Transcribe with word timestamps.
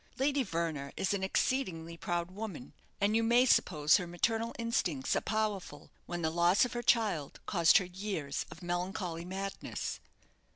Lady 0.17 0.41
Verner 0.41 0.91
is 0.97 1.13
an 1.13 1.21
exceedingly 1.23 1.95
proud 1.95 2.31
woman, 2.31 2.73
and 2.99 3.15
you 3.15 3.21
may 3.21 3.45
suppose 3.45 3.97
her 3.97 4.07
maternal 4.07 4.51
instincts 4.57 5.15
are 5.15 5.21
powerful, 5.21 5.91
when 6.07 6.23
the 6.23 6.31
loss 6.31 6.65
of 6.65 6.73
her 6.73 6.81
child 6.81 7.39
caused 7.45 7.77
her 7.77 7.85
years 7.85 8.43
of 8.49 8.63
melancholy 8.63 9.25
madness. 9.25 9.99